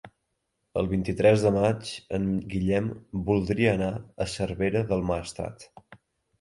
[0.81, 2.89] El vint-i-tres de maig en Guillem
[3.29, 3.93] voldria anar
[4.27, 5.71] a Cervera del Maestrat.